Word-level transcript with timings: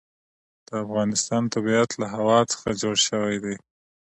د 0.67 0.69
افغانستان 0.83 1.43
طبیعت 1.53 1.89
له 2.01 2.07
هوا 2.15 2.39
څخه 2.51 2.67
جوړ 2.81 2.95
شوی 3.07 3.37
دی. 3.43 3.55